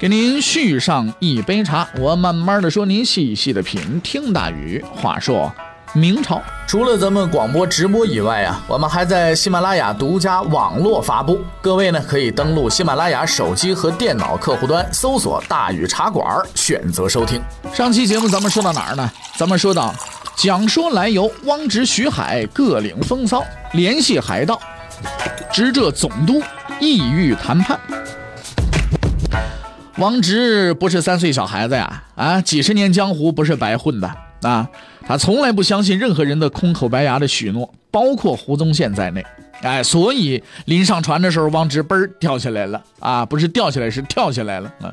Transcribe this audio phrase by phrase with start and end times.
[0.00, 4.00] 给您续上一杯茶，我慢慢的说，您细细的品。
[4.00, 5.52] 听大宇话说，
[5.92, 11.38] 明朝除了咱们广播直播以外啊，我们还在喜马拉雅独家网络发布。
[11.60, 16.26] 各位呢，可以登录喜马拉雅手机和电脑客户端，搜索“大宇茶馆”，
[16.56, 17.38] 选择收听。
[17.74, 19.12] 上期节目咱们说到哪儿呢？
[19.36, 19.94] 咱们说到
[20.34, 24.58] 讲说来由，汪直、徐海各领风骚，联系海盗，
[25.52, 26.42] 直浙总督，
[26.80, 27.78] 意欲谈判。
[30.00, 34.66] 王直不是三岁小孩子呀，啊，几十年江湖不是白混的啊！
[35.06, 39.22] 他从来不相信任何人的空口白牙的许诺，包括胡宗宪在内。
[39.60, 44.90] 哎，所以临上船的时候，王直嘣儿掉下来了啊，不是掉下来，是跳下来了啊！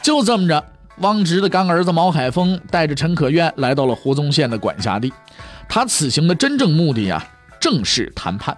[0.00, 0.64] 就这么着，
[0.98, 5.12] 汪直的干儿子毛海峰带着陈可愿来到了胡宗宪的管辖地，
[5.68, 7.20] 他此行的真正目的呀，
[7.60, 8.56] 正是谈判。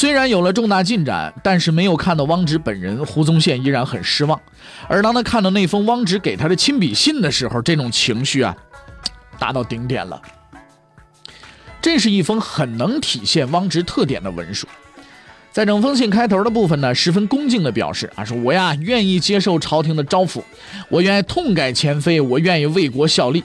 [0.00, 4.40] 虽然有了重大进展，但是没有看到汪直本人，胡宗宪依然很失望。
[4.88, 8.56] 而当他看到那封汪直给他的亲笔信的时候，这种情绪啊，
[9.38, 10.18] 达到顶点了。
[11.82, 14.66] 这是一封很能体现汪直特点的文书。
[15.52, 20.42] 在整封信开头的部分呢，十分恭敬地表示啊，说我呀愿意接受朝廷的招抚，
[20.88, 23.44] 我愿意痛改前非，我愿意为国效力。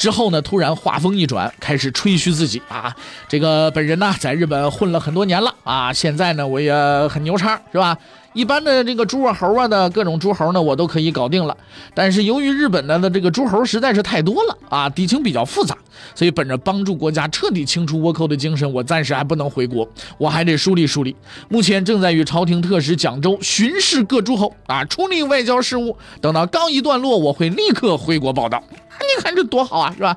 [0.00, 2.96] 之后呢，突然话锋一转，开始吹嘘自己啊，
[3.28, 6.72] 这个本人呢，在日本混了很多年了啊，现在呢，我也
[7.08, 7.94] 很牛叉，是吧？
[8.32, 11.54] 一般的这个猪啊猴啊的各种诸猴呢，我都可以搞定了。
[11.92, 15.76] 但是由于日本的的这个诸猴实在是太多了啊，敌情比较复杂，
[16.14, 21.14] 所以本着帮助国家彻底清除倭寇的精神，我暂时还不能回国，我还得梳理梳理。
[21.50, 25.94] 目前正在与朝廷特使蒋州巡视各诸侯啊，处理外交事务。
[26.22, 28.62] 等到告一段落，我会立刻回国报道。
[29.00, 30.16] 你看这多好啊，是吧？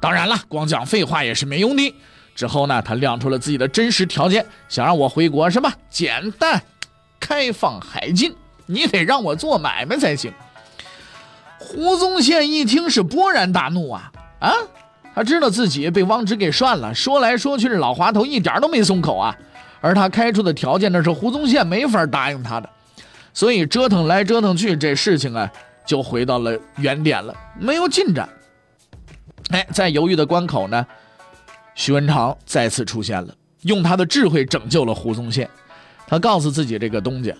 [0.00, 1.94] 当然了，光讲废话也是没用的。
[2.34, 5.72] 之后呢，他亮出了自己的真实条件，想让我回国什么？
[5.90, 6.62] 简单。
[7.20, 8.34] 开放海禁，
[8.66, 10.32] 你得让我做买卖才行。
[11.56, 14.10] 胡宗宪一听是勃然大怒啊
[14.40, 14.52] 啊！
[15.14, 19.36] 他知道自己被汪直给涮了，说来说去这老滑头一点都没松口啊。
[19.80, 22.68] 而他开出的条件那是胡宗宪没法答应他的，
[23.32, 25.48] 所以折腾来折腾去，这事情啊
[25.84, 28.28] 就回到了原点了，没有进展。
[29.50, 30.86] 哎，在犹豫的关口呢，
[31.74, 35.48] 徐文长再次出现了，用他的智慧拯救了胡宗宪。
[36.06, 37.34] 他告诉自己这个东家，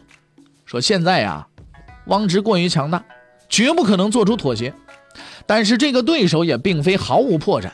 [0.64, 1.47] 说现在呀，
[2.06, 3.02] 汪直过于强大，
[3.48, 4.72] 绝不可能做出妥协。
[5.47, 7.70] 但是这个对手也并非毫无破绽，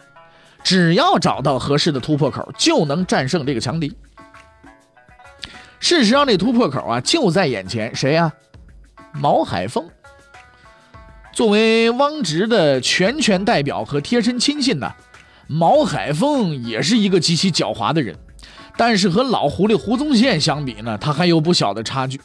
[0.62, 3.96] 只要找到合适的突破口，就能战胜这个强敌。
[5.80, 8.32] 事实上，这突破口啊就在眼前，谁呀？
[9.12, 9.88] 毛海峰。
[11.38, 14.93] 作为汪直的全权代表和贴身亲信呢，
[15.47, 18.16] 毛海峰也是一个极其狡猾的人。
[18.76, 22.21] 但是和老狐狸胡宗宪相比呢，他还有不小的差距。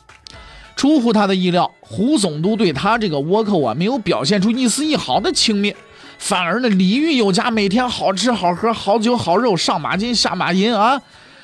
[0.75, 5.75] 出乎他的意料，胡总督对他这个倭寇啊，没有表现出一丝一毫的轻蔑，
[6.17, 10.99] 反而呢礼遇有加，每天好吃好喝、好酒好肉，上马金下马银啊！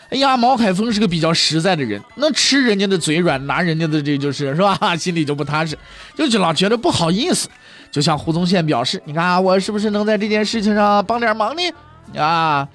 [0.09, 4.77] 哎呀，毛海峰是个比较实在的人，那吃人家的嘴软，拿人家的这就是是吧？
[4.97, 5.77] 心里就不踏实，
[6.15, 7.47] 就老觉得不好意思。
[7.91, 11.61] 就像胡宗宪表示：“你看，我是不是能在这件事情上帮点忙呢？”
[12.19, 12.67] 啊。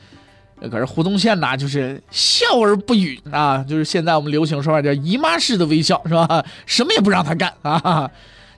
[0.71, 6.43] 可是胡宗宪呐，就是笑而不语啊，就是现在我们流行说话叫姨妈式的微笑，是吧？
[6.65, 8.11] 什么也不让他干啊！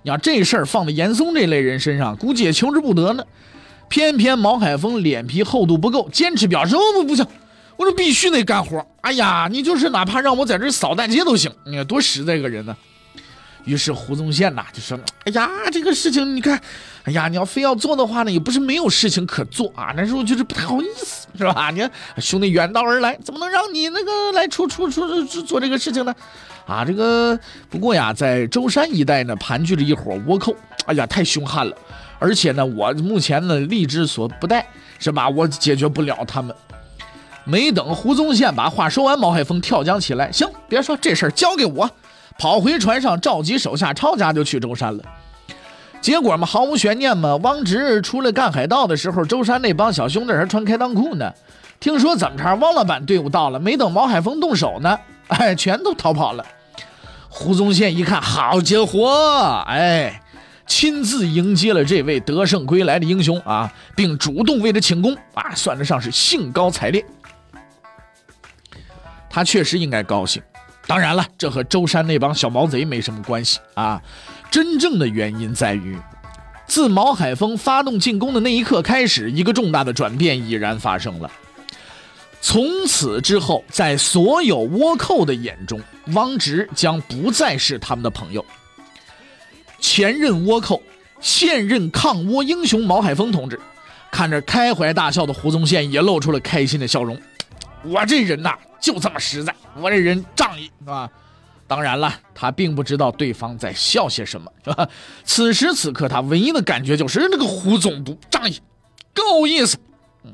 [0.02, 3.24] 你要这事儿放在严嵩这类人身上，估计也求之不得呢。
[3.88, 7.26] 偏偏毛海峰脸皮厚度不够，坚持表示：“哦不不行，
[7.76, 12.76] 我说必须得干活。”哎呀，你就是哪怕让我在这扫大街都行，你看多实在个人呢。
[13.64, 16.56] 于是胡宗宪呐就说：“哎呀，这个事情你看，
[17.02, 19.92] 哎呀，你要非要做的话呢，也不是没有事情可做啊。
[19.96, 21.70] 那时候就是不太好意思，是吧？
[21.72, 26.14] 你看兄弟远道而来，怎么能让你那个来出出出做这个事情呢？
[26.64, 27.36] 啊，这个
[27.68, 30.54] 不过呀，在舟山一带呢，盘踞着一伙倭寇，
[30.86, 31.76] 哎呀，太凶悍了。
[32.20, 34.64] 而且呢，我目前呢力之所不逮，
[35.00, 35.28] 是吧？
[35.28, 36.54] 我解决不了他们。
[37.46, 41.88] 没等胡宗宪把话说完，毛海峰跳江起来，行，别说这事儿交给我。”
[42.38, 45.02] 跑回船上，召集手下抄家，就去舟山了。
[46.02, 51.32] 结果嘛，毫无悬念嘛，汪直出来干海盗的时候，舟山那帮小兄弟还穿开裆裤呢。
[51.80, 54.98] 听说怎么着，汪老板队伍到了，没等毛海峰动手呢，
[55.28, 56.44] 哎，全都逃跑了。
[57.30, 60.20] 胡宗宪一看，好家伙，哎，
[60.66, 67.02] 亲自迎接了这位得胜归来的英雄啊，并主动为他请功啊，算得上是兴高采烈。
[69.36, 70.42] 他确实应该高兴，
[70.86, 74.00] 当然了，这和舟山那帮小毛贼没什么关系啊。
[74.50, 75.94] 真正的原因在于，
[76.66, 81.30] 自毛海峰发动进攻的那一刻开始，一个重大的转变已然发生了。
[82.40, 85.78] 从此之后，在所有倭寇的眼中，
[86.14, 88.42] 汪直将不再是他们的朋友。
[89.78, 90.82] 前任倭寇、
[91.20, 93.60] 现任抗倭英雄毛海峰同志，
[94.10, 97.20] 看着开怀大笑的胡宗宪，也露出了开心的笑容。
[97.82, 101.10] 我这人呐，就这么实在，我这人仗义，是吧？
[101.68, 104.88] 当然了，他并不知道对方在笑些什么，是吧？
[105.24, 108.60] 此时此刻，他唯一的感觉就是那个胡总督仗义，
[109.12, 109.76] 够意思。
[110.22, 110.32] 嗯，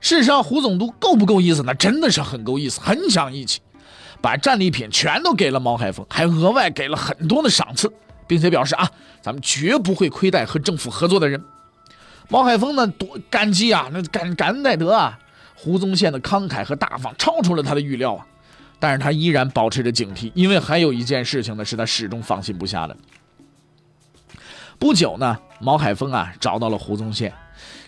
[0.00, 1.62] 事实上，胡总督够不够意思？
[1.62, 3.60] 那真的是很够意思，很讲义气，
[4.22, 7.92] 把战利品全都给了毛海峰，还额外给了很多的赏赐，
[8.26, 8.90] 并且表示啊，
[9.20, 11.44] 咱们绝不会亏待和政府合作的人。
[12.30, 15.18] 毛海峰呢，多感激啊，那感感恩戴德啊。
[15.62, 18.26] 胡宗宪的慷慨和大方超出了他的预料啊。
[18.80, 22.96] 但是他依然保持着警惕，因为还有一件事情呢，是他始终放心不下的。
[24.76, 27.32] 不久呢，毛海峰啊找到了胡宗宪，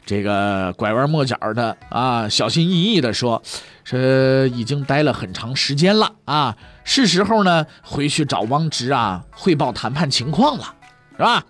[0.06, 3.42] 这个拐弯抹角的啊，小心翼翼的说
[3.82, 3.98] ：“说
[4.46, 10.74] 已经待了很长时间了啊，是时候呢回去找汪直啊汇报谈判情况了，
[11.16, 11.44] 是吧？”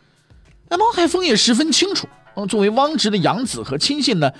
[0.70, 2.08] 那毛海峰也十分清楚，
[2.48, 4.32] 作为汪直的养子和亲信呢，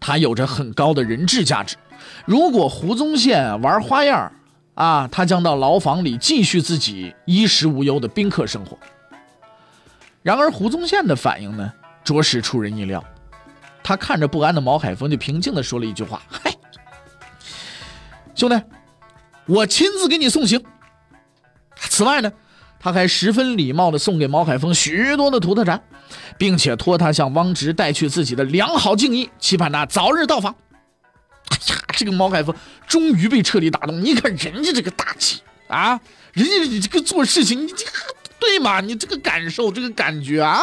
[0.00, 1.76] 他有着很高的人质价值。
[2.24, 4.32] 如果胡宗宪玩花样
[4.74, 8.78] 啊，他将到牢房里继续自己衣食无忧的宾客生活。
[10.22, 13.04] 然而胡宗宪的反应呢，着实出人意料。
[13.82, 16.54] 他看着不安的毛海峰，就平静地说了一句话：“嗨，
[18.34, 18.62] 兄弟，
[19.46, 20.62] 我亲自给你送行。”
[21.76, 22.32] 此外呢，
[22.82, 25.80] 他还十分礼貌地送给毛海峰许多的土特产，
[26.38, 30.54] 并且托他向汪直带去自己的良好敬意，期盼他早日到访。
[31.50, 32.54] 哎呀，这个毛海峰
[32.88, 34.02] 终于被彻底打动。
[34.02, 36.00] 你看人家这个大气啊，
[36.32, 37.92] 人家你这个做事情，你这个
[38.38, 38.80] 对吗？
[38.80, 40.60] 你这个感受，这个感觉啊，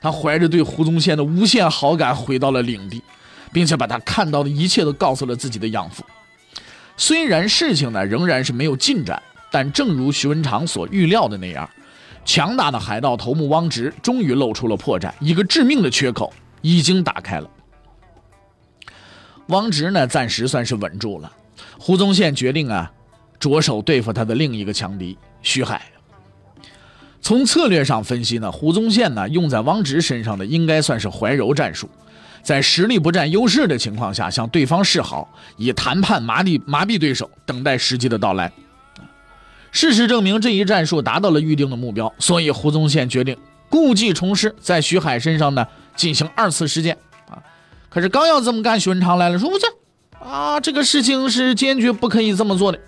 [0.00, 3.02] 他怀着对胡宗宪的无限好感回到了领地，
[3.52, 6.04] 并且把他看到的一切都告诉了自己的养父。
[6.96, 9.20] 虽然事情呢仍然是没有进展，
[9.52, 11.68] 但正如徐文长所预料的那样，
[12.24, 16.32] 强大的海盗头目汪直终于露出了破绽，一个致命的缺口
[16.62, 17.48] 已经打开了。
[19.48, 21.30] 汪直呢，暂时算是稳住了。
[21.78, 22.90] 胡宗宪决定啊，
[23.38, 25.82] 着手对付他的另一个强敌徐海。
[27.20, 31.88] 从策略上分析呢，胡宗宪呢用在汪直身上的应该算是怀柔战术，
[32.42, 38.50] 在实力不占优势的情况下向对方示好，以谈判麻痹麻痹对手，等待时机的到来。
[39.72, 43.36] 事实证明，这一战术达到了预定的目标，所以胡宗宪决定
[43.68, 45.66] 故技重施，在徐海身上呢
[45.96, 46.96] 进行二次实践
[47.28, 47.42] 啊。
[47.88, 49.68] 可是刚要这么干，徐文长来了，说不行
[50.20, 52.78] 啊，这个事情是坚决不可以这么做的。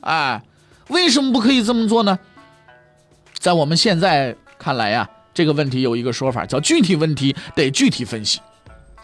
[0.00, 0.42] 哎，
[0.88, 2.18] 为什么不可以这么做呢？
[3.38, 8.40] 在我们现在看来呀，这个问题有一个说法，叫具体问题得具体分析，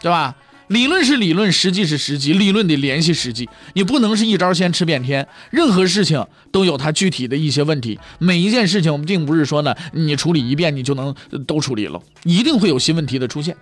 [0.00, 0.34] 对吧？
[0.72, 5.28] 理论是理论，实际是实际，理论得联系实际，你不能是一招先吃遍天。
[5.50, 11.14] 任何事情都有它具体的一些问题，每一件事情我们并不是说呢，你处理一遍你就能
[11.46, 13.54] 都处理了，一定会有新问题的出现。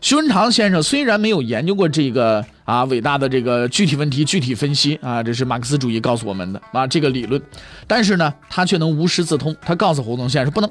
[0.00, 7.40] 徐文长先生虽然没有研究过这个啊伟大的这个具体问题具体分析啊，这是马克思主义告诉我们的啊这个理论，
[7.86, 9.54] 但是呢，他却能无师自通。
[9.62, 10.68] 他告诉胡宗宪说不能，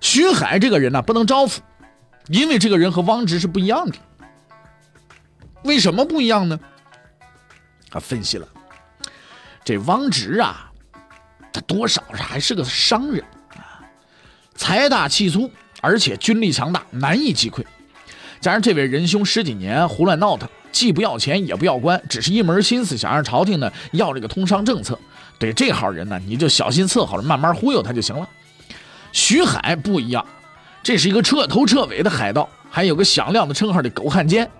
[0.00, 1.58] 徐海这个人呢不能招抚，
[2.28, 3.96] 因为这个人和汪直是不一样的。
[5.66, 6.58] 为什么不一样呢？
[7.90, 8.46] 他分析了，
[9.64, 10.70] 这汪直啊，
[11.52, 13.80] 他多少是还是个商人啊，
[14.54, 17.64] 财大气粗，而且军力强大，难以击溃。
[18.40, 24.98] 加上这位仁兄十几年胡乱闹腾，既不要钱也不要官，只是一门心思想让朝廷呢要这个通商政策。
[25.38, 28.28] 对这号人呢，你就小心伺候着，慢慢忽悠他就行了。
[29.12, 30.24] 徐海不一样，
[30.82, 34.50] 这是一个彻头彻尾的海盗，还有个响亮的称号的狗汉奸。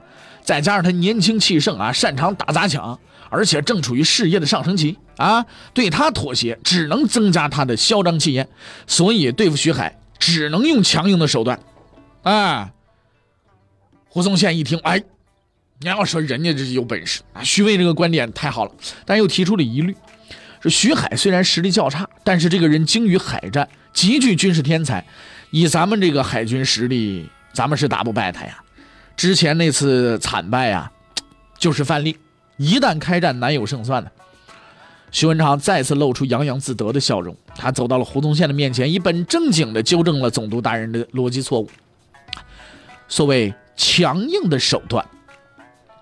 [0.47, 2.99] 再加上他年轻气盛啊，擅长打砸抢，
[3.29, 8.49] 而且正处于事业的上升期啊，对他妥协只能增加他的嚣张气焰。
[8.87, 11.59] 所以对付徐海，只能用强硬的手段。
[12.23, 12.71] 啊。
[14.09, 15.03] 胡宗宪一听，哎，
[15.81, 18.71] 你要说人家这是有本事啊，徐渭这个观点太好了，
[19.05, 19.95] 但又提出了疑虑：
[20.63, 25.05] 说徐海虽然实力较差，但是这个人精于海战，极具军事天才，
[25.51, 28.63] 以咱们这个海军实力，咱们是打不败他呀。
[29.17, 30.91] 之前那次惨败呀，
[31.59, 32.17] 就是范例，
[32.57, 34.13] 一旦开战难有胜算的。
[35.11, 41.71] 徐文长再次露出洋洋自得的笑容，他走到了胡宗宪的面前，一本正经地纠正了总督大人的逻辑错误。
[43.09, 45.07] 所谓强硬的手段，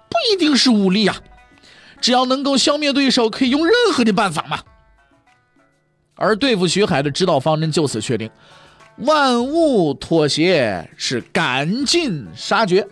[0.08, 1.16] 不一定是武力啊，
[2.00, 4.58] 只要能够消灭对手，可以用任何的办法嘛。
[6.16, 8.28] 而对付徐海的指导方针就此确定：
[8.98, 12.86] 万物妥协，是赶尽杀绝。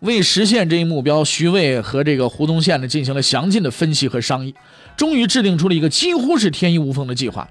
[0.00, 4.54] 为实现这一目标，徐渭和这个胡宗宪呢进行了详尽的分析和商议，
[4.96, 7.46] 终于制定出了一个几乎是天衣无缝的计划。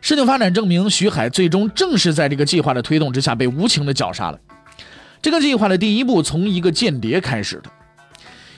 [0.00, 4.38] 事情发展证明，徐海最终正是在这个计划的推动之下被无情的绞杀了。
[5.20, 7.64] 这个计划的第一步从一个间谍开始的。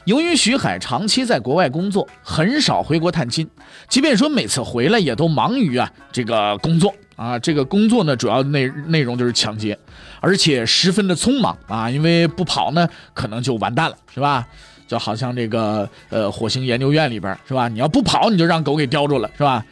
[0.04, 3.48] 由于徐海长期在国外工作，很少回国探亲，
[3.88, 9.78] 即便说每次回来也都忙于啊这个工作啊，这个工作呢主要内内容就是抢劫，
[10.20, 14.46] 而且十分的匆忙啊，因为不跑呢可能就完蛋了，是吧？
[14.88, 17.68] 就好像这个呃火星研究院里边是吧？
[17.68, 19.64] 你要不跑你就让狗给叼住了，是吧？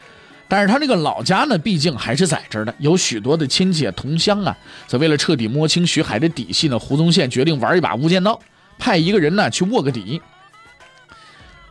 [0.49, 4.57] 但是他这个老家呢，毕竟还是在这儿的，有许多的亲戚同乡啊。
[4.87, 8.41] 则为了彻底摸清徐海的底细呢，胡宗宪决定玩一把无间道。
[8.79, 10.21] 派一个人呢去卧个底。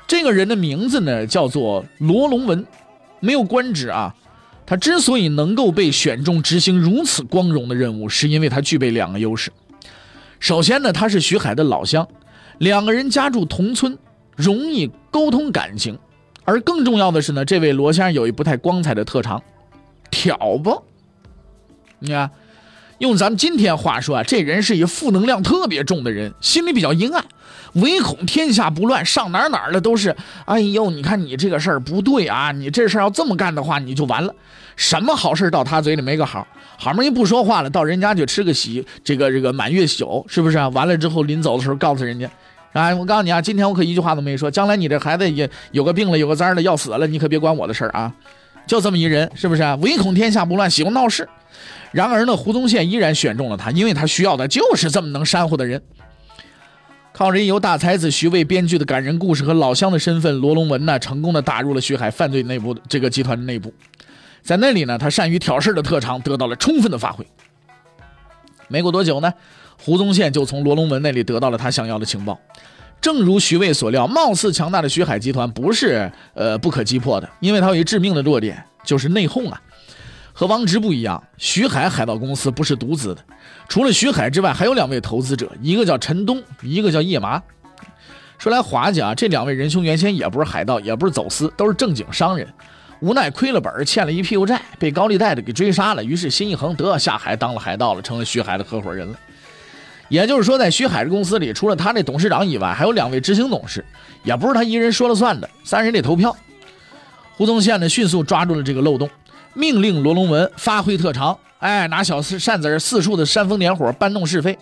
[0.08, 2.66] 这个人的名字呢叫做罗龙文，
[3.20, 4.16] 没有官职啊。
[4.70, 9.52] 他之所以能够被选中执行如此光荣的任务，是因为他具备两个优势。
[10.40, 12.08] 首先呢，他是徐海的老乡，
[12.60, 13.98] 两个人家住同村，
[14.36, 15.98] 容易沟通感情。
[16.44, 19.42] 而更重要的是呢，这位罗先生有一不太光彩的特长，
[20.12, 20.86] 挑拨。
[21.98, 22.30] 你看。
[23.00, 27.24] 用咱们今天话说啊，这人是一负能量特别重的人，心里比较阴暗，
[27.76, 34.36] 唯恐天下不乱，上哪哪的都是，哎呦，你看你这个事儿不对啊，你这事儿要这么干的话，你就完了。
[34.80, 40.70] 什么好事到他嘴里没个好，好容易不说话了，到人家去吃个喜，这个这个满月酒，是不是啊？
[40.70, 42.32] 完了之后临走的时候告诉人家，
[42.72, 48.10] 啊，我告诉你啊，今天我可一句话都没说，将来你这孩子也有个病了，有个灾了，要死了，你可别管我的事儿啊。
[48.66, 49.76] 就这么一人，是不是啊？
[49.82, 51.28] 唯恐天下不乱，喜欢闹事。
[51.92, 55.82] 然而呢，胡宗宪依然选中了他，因为他需要的就是这么能煽乎的人。
[57.12, 63.74] 靠着由大才子徐渭编剧的感人故事和老乡的身份，罗龙文呢，成功的打入了徐海犯罪内部这个集团内部。
[64.42, 67.26] 在那里呢，他善于挑事的特长得到了充分的发挥。
[68.68, 69.34] 没过多久呢，
[69.78, 72.40] 胡宗宪就从罗龙文那里得到了他想要的情报。
[73.02, 79.62] 正如徐渭所料，貌似强大的徐海集团不是呃不可击破的，因为它有一致命的弱点，就是内讧啊。
[80.34, 83.24] 和王直不一样，徐海海盗公司不是独资的，
[83.68, 87.42] 除了徐海之外，还有两位投资者，一个叫陈东，一个叫叶麻。
[88.38, 92.48] 说来滑稽啊，这两位仁兄原先也不是海盗，也不是走私，都是正经商人，
[93.02, 99.18] 无奈亏了本，欠了一屁股债，被高利贷的给追杀了，于是心一横，得下海当了海盗了，成了徐海的合伙人了。
[100.10, 103.86] 也就是说，在徐海这公司里，除了他那董事长以外，还有两位执行董事，
[104.24, 106.36] 也不是他一人说了算的，三人得投票。
[107.38, 109.10] 胡宗宪呢，迅速抓住了这个漏洞。
[109.54, 114.58] 命令罗龙文发挥特长，哎，拿小扇子四处的煽风点火，搬弄是非。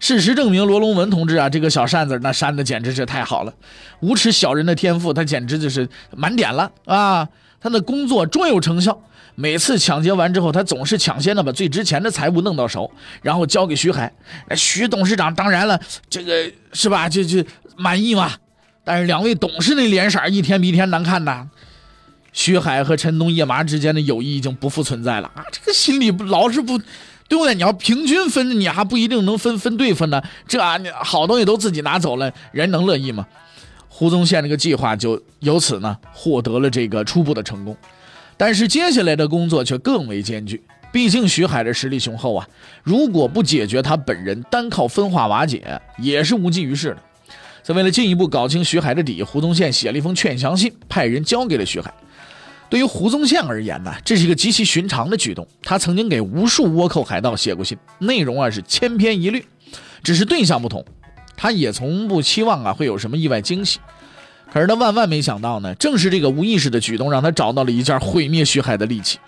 [0.00, 3.52] 事实证明，罗龙文同志啊，这个小扇子那扇的简直是太好了，
[4.00, 7.26] 无耻小人的天赋，他简直就是满点了啊！
[7.64, 9.02] 他的工作卓有成效，
[9.36, 12.90] 每次抢劫完之后，他总是抢先的把最值钱的财物弄到手，
[13.22, 14.12] 然后交给徐海。
[14.54, 15.80] 徐董事长当然了，
[16.10, 17.08] 这个是吧？
[17.08, 17.42] 就就
[17.78, 18.32] 满意嘛。
[18.84, 21.48] 但是两位董事那脸色一天比一天难看呐。
[22.34, 25.42] 徐海和陈东、叶麻之间的友谊已经不复存在了啊！
[25.50, 26.76] 这个心里老是不，
[27.28, 27.54] 对不对？
[27.54, 30.22] 你要平均分，你还不一定能分分对分呢。
[30.46, 30.58] 这
[31.02, 33.26] 好东西都自己拿走了，人能乐意吗？
[33.96, 37.76] 胡宗宪这个计划就由此呢获得了这个初步的成功，
[38.36, 40.60] 但是接下来的工作却更为艰巨。
[40.90, 42.48] 毕竟徐海的实力雄厚啊，
[42.82, 46.96] 如果不解决他本人，单靠分化瓦解也是无济于事的。
[47.62, 51.94] 在为了进一步搞清徐海的底，胡宗宪写了一封劝降信，派人交给了徐海。
[52.68, 55.46] 对于胡宗宪而言呢，这是一个极其寻常的举动。
[55.62, 59.46] 他曾经给无数倭寇海盗写过信，内容啊是千篇一律，
[60.02, 60.84] 只是对象不同。
[61.36, 63.78] 他也从不期望啊会有什么意外惊喜。
[64.52, 69.18] 可是他万万没想到呢，正是这个无意识的举动，让他找到了一件毁灭徐海的利器。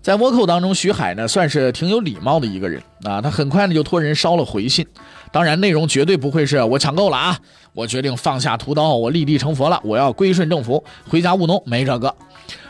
[0.00, 4.86] 在倭寇当中，徐海呢算是挺有礼貌的一个人啊，他很快呢就托人捎了回信。
[5.30, 7.38] 当然，内容绝对不会是我抢够了啊！
[7.72, 12.14] 我决定放下屠刀，我立地成佛了，我要归顺政府，回家务农，没这个，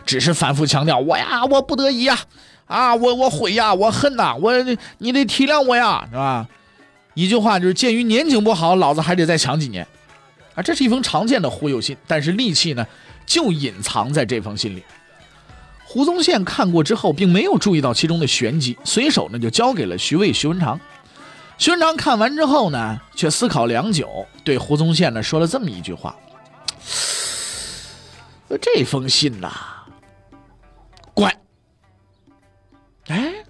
[0.05, 2.19] 只是反复强调我呀，我不得已呀，
[2.67, 4.53] 啊，我我悔呀，我恨呐，我
[4.99, 6.47] 你得体谅我呀，是吧？
[7.15, 9.87] 一句话就是，鉴于年景不好，老子还得再抢几年
[10.55, 10.63] 啊！
[10.63, 12.87] 这是一封常见的忽悠信，但是利器呢，
[13.27, 14.83] 就隐藏在这封信里。
[15.85, 20.81] 胡宗宪看过之后，并没有注意到其中的玄机，随手呢就交给了徐渭、徐文长。
[21.59, 26.17] 徐文长看完之后呢，却思考良久，对胡宗宪呢说了这么一句话
[28.61, 29.53] ：“这封信呐，
[31.13, 31.37] 怪。
[33.09, 33.42] 哎，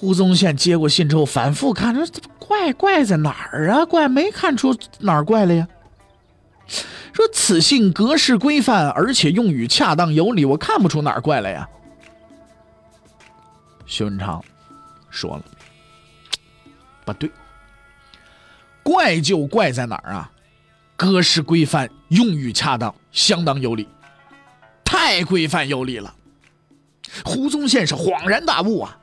[0.00, 3.84] 胡宗宪接过信之后，反复看着，怪怪在哪儿啊？
[3.84, 5.68] 怪没看出哪儿怪了呀？
[7.12, 11.68] 说此信格式规范，而且用语恰当有理，我看不出哪儿怪来呀。
[13.84, 14.42] 徐文昌
[15.10, 15.44] 说了，
[17.04, 17.30] 不对，
[18.82, 20.32] 怪就怪在哪儿啊？
[20.96, 23.86] 格式规范，用语恰当，相当有理，
[24.82, 26.14] 太规范有理了。
[27.22, 28.96] 胡宗宪是恍然大悟啊！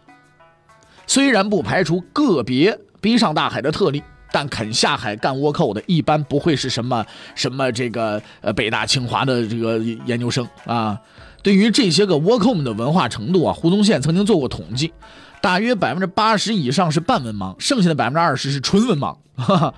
[1.07, 10.99] 虽然不排除个别逼上大海的特例，但肯下海干倭寇的，一般不会是什么什么这个呃北大清华的这个研究生啊。
[11.41, 14.91] 对于这些个倭寇们的文化程度啊，胡宗宪曾经做过统计，
[15.39, 19.15] 大约百分之八十以上是半文盲，剩下的百分之二十是纯文盲。
[19.37, 19.73] 哈哈。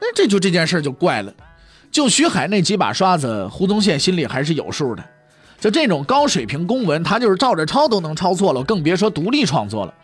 [0.00, 1.32] 那这就这件事就怪了，
[1.90, 5.02] 就徐海那几把刷子，胡宗宪心里还是有数的。
[5.58, 9.94] 就这种高水平公文，他就是照着抄都能抄错了，更别说独立创作了。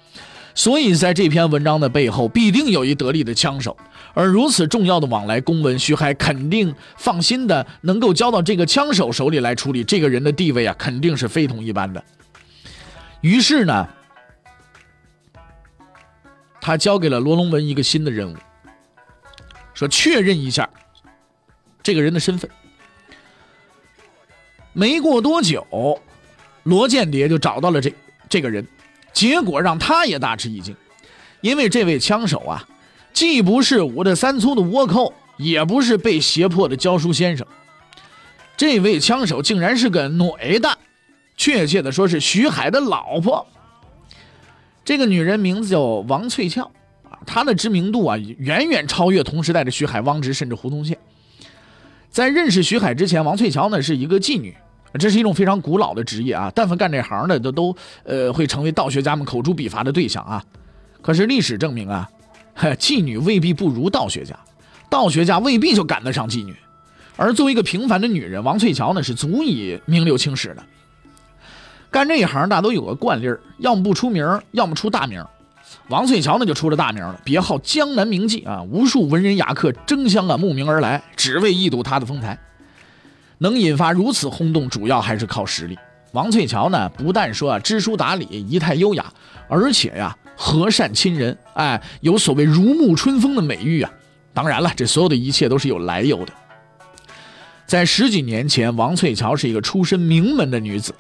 [0.55, 3.77] 所以在这篇文章的背后，必定有一得力的枪手。
[4.13, 9.85] 而如此重要的往来公文，徐海肯定放心的能够交到这个枪手手里来处理。
[9.85, 12.03] 这个人的地位啊，肯定是非同一般的。
[13.21, 13.89] 于是呢，
[16.61, 18.37] 他交给了罗龙文一个新的任务。
[19.73, 20.69] 说确认一下
[21.83, 22.51] 这个人的身份。
[24.73, 25.67] 没过多久，
[26.65, 27.95] 罗间谍就找到了这
[28.29, 28.67] 这个人，
[29.13, 30.75] 结果让他也大吃一惊，
[31.41, 32.69] 因为这位枪手啊，
[33.13, 37.47] 既不是五大三粗的倭寇，也不是被胁迫的教书先生，
[38.57, 40.79] 这位枪手竟然是个女的，
[41.37, 43.47] 确切的说是徐海的老婆。
[44.85, 46.71] 这个女人名字叫王翠俏。
[47.27, 50.97] 他的知名度啊，远远超越同时代的徐海、汪直，甚至胡宗宪。
[52.11, 54.57] 在认识徐海之前，王翠乔呢是一个妓女，
[54.99, 56.51] 这是一种非常古老的职业啊。
[56.55, 60.45] 但凡干这行的，都都呃会成为道学家们口诛笔伐的对象啊。
[61.03, 62.11] 可是历史证明啊，
[62.79, 64.37] 妓女未必不如道学家，
[64.89, 66.55] 道学家未必就赶得上妓女。
[67.17, 70.65] 而作为一个平凡的女人，王翠乔呢是足以名留青史的。
[71.91, 75.25] 干这一行，大都有个惯例儿，要么不出名，要么出大名。
[75.89, 82.39] 王翠乔呢就出了大名了，别号江南名妓啊，无数文人雅客争相啊慕名而来，只为一睹她的风采。
[83.43, 85.79] 能引发如此轰动，主要还是靠实力。
[86.13, 89.11] 王翠乔呢，不但说啊知书达理、仪态优雅，
[89.49, 93.91] 而且呀和善亲人，哎，有所谓如沐春风的美誉啊。
[94.35, 96.33] 当然了，这所有的一切都是有来由的。
[97.67, 100.95] 在十几年前，王翠乔是一个出身名门的女子，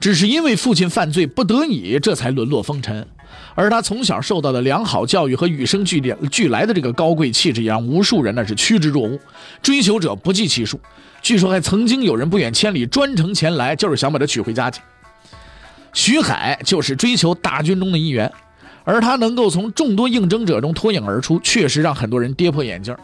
[0.00, 3.06] 只是因为父亲犯罪，不得已这才沦落风尘。
[3.54, 9.18] 而他从小受到的良好教育和与生俱来俱来的这个高贵气质，也让无数人呢是趋之若鹜，
[9.62, 10.80] 追求者不计其数。
[11.22, 14.80] 据说还曾经有人不远千里专程前来，就是想把她娶回家去。
[15.92, 18.30] 徐海就是追求大军中的一员，
[18.82, 22.94] 而他能够从众多应征者中脱颖而出，确实让很多人跌破眼镜。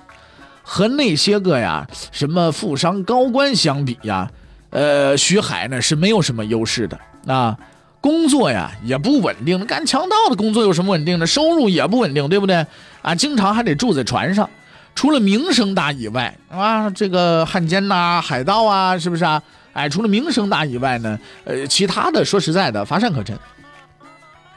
[0.62, 4.30] 和那些个呀什么富商高官相比呀，
[4.70, 7.56] 呃，徐海呢是没有什么优势的啊。
[8.00, 11.26] 工作呀也不稳定，干强盗的工作有什么稳定的？
[11.26, 12.64] 收入也不稳定，对不对？
[13.02, 14.48] 啊，经常还得住在船上，
[14.94, 19.42] 除了名声大以外，啊，这个汉奸呐、海盗啊，是不是啊？
[19.72, 23.38] 哎，除了名声大以外呢，呃，其他的说实在的，乏善可陈。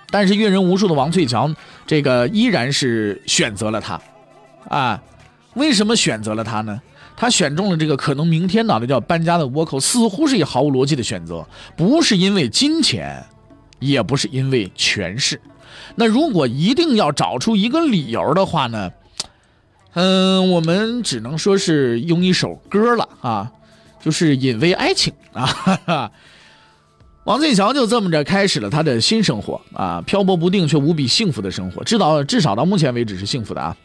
[0.09, 1.49] 但是阅人无数的王翠乔，
[1.85, 3.99] 这个依然是选择了他，
[4.69, 5.01] 啊，
[5.55, 6.81] 为什么选择了他呢？
[7.15, 11.45] 他选中了这个可能明天脑袋就要搬家的倭寇，似乎是一个毫无逻辑的选择，
[11.77, 13.23] 不是因为金钱。
[13.83, 15.39] 也不是因为权势，
[15.95, 18.91] 那如果一定要找出一个理由的话呢？
[19.93, 23.51] 嗯，我们只能说是用一首歌了啊，
[24.03, 26.11] 就是隐微哀情啊。
[27.25, 33.77] 王翠乔就这么着开始了他的新生活啊，漂泊不定却无比幸福的生活，至少至少到目前为止是幸福的啊。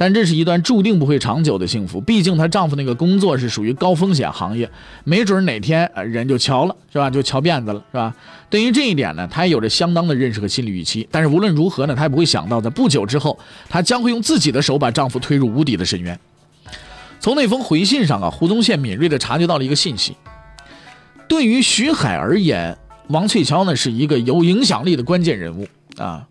[0.00, 4.70] 但这是一段注定不会长久的幸福，毕竟她丈夫那个工作是属于高风险行业，
[5.02, 7.10] 没准哪天人就瞧了，是吧？
[7.10, 8.14] 就瞧辫子了，是吧？
[8.48, 11.08] 对于这一点呢，她也有着相当的认识和心理预期。
[11.10, 13.36] 但是无论如何呢，她也不会想到，在不久之后，
[13.68, 16.16] 她将会用自己的手把丈夫推入无底的深渊。
[17.18, 20.16] 从那封回信上啊，胡宗宪敏锐地察觉到了一个信息：
[21.26, 26.28] 对于徐海而言，王翠乔呢是一个有影响力的关键人物啊。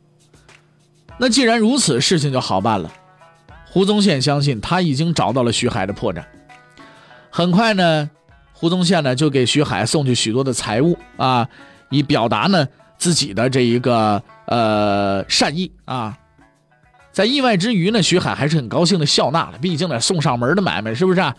[1.20, 2.90] 那既然如此，事情就好办了。
[3.78, 6.24] 胡宗宪相信他已经找到了徐海的破绽。
[7.30, 8.10] 很快呢，
[8.52, 11.48] 胡宗宪呢就给徐海送去许多的财物啊，
[11.92, 16.18] 以表达呢自己的这一个呃善意啊。
[17.12, 21.22] 在意外之余呢，徐海还是很高兴的笑纳了，毕竟呢送上门的买卖是不是？
[21.22, 21.36] 啊？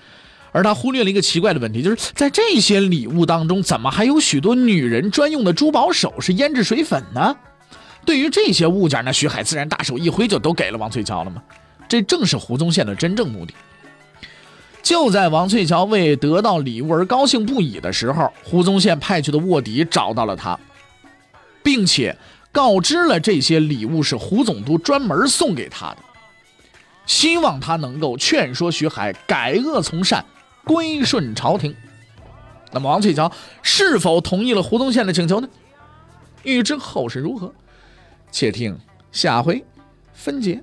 [0.52, 7.34] 而他忽略了一个奇怪的问题，就是在这些礼物当中，怎么还有许多女人专用的珠宝首饰、胭脂水粉呢？
[8.04, 11.42] 对于这些物件呢，徐海自然大手一挥就都给了王翠桥了嘛。
[11.88, 13.54] 这正是胡宗宪的真正目的。
[14.82, 20.58] 就在王翠桥为得到礼物而高兴不已的时候，胡宗宪派去的卧底找到了他，
[21.62, 22.16] 并且
[22.52, 25.98] 告知了这些礼物是胡总督专门送给他的，
[27.06, 30.24] 希望他能够劝说徐海改恶从善，
[30.64, 31.74] 归顺朝廷。
[32.72, 33.30] 那么王翠桥
[33.62, 35.48] 是否同意了胡宗宪的请求呢？
[36.44, 37.52] 欲知后事如何？
[38.30, 38.78] 且听
[39.10, 39.62] 下回
[40.14, 40.62] 分解。